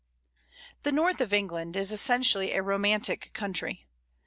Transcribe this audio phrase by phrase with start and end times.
[0.81, 3.85] The North of England it essentially a romantic country.